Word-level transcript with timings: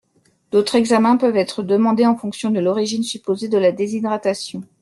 D'autres 0.49 0.73
examens 0.73 1.15
peuvent 1.15 1.37
être 1.37 1.61
demandés 1.61 2.07
en 2.07 2.17
fonction 2.17 2.49
de 2.49 2.59
l'origine 2.59 3.03
supposée 3.03 3.49
de 3.49 3.59
la 3.59 3.71
déshydratation. 3.71 4.63